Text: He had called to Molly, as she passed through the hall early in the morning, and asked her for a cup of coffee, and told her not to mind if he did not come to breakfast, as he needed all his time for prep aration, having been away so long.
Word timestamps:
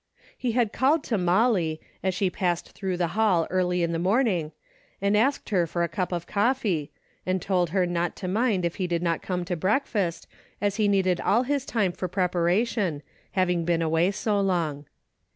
He 0.35 0.53
had 0.53 0.73
called 0.73 1.03
to 1.03 1.17
Molly, 1.19 1.79
as 2.01 2.15
she 2.15 2.31
passed 2.31 2.71
through 2.71 2.97
the 2.97 3.09
hall 3.09 3.45
early 3.51 3.83
in 3.83 3.91
the 3.91 3.99
morning, 3.99 4.51
and 4.99 5.15
asked 5.15 5.49
her 5.49 5.67
for 5.67 5.83
a 5.83 5.87
cup 5.87 6.11
of 6.11 6.25
coffee, 6.25 6.89
and 7.23 7.39
told 7.39 7.69
her 7.69 7.85
not 7.85 8.15
to 8.15 8.27
mind 8.27 8.65
if 8.65 8.77
he 8.77 8.87
did 8.87 9.03
not 9.03 9.21
come 9.21 9.45
to 9.45 9.55
breakfast, 9.55 10.25
as 10.59 10.77
he 10.77 10.87
needed 10.87 11.21
all 11.21 11.43
his 11.43 11.65
time 11.65 11.91
for 11.91 12.07
prep 12.07 12.33
aration, 12.33 13.03
having 13.33 13.63
been 13.63 13.83
away 13.83 14.09
so 14.09 14.39
long. 14.41 14.87